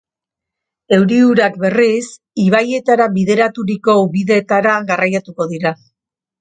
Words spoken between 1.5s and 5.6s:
berriz, ibaietara bideraturiko ubideetara garraiatuko